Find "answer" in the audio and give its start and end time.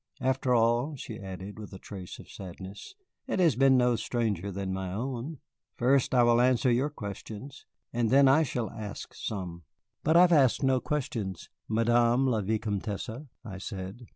6.41-6.71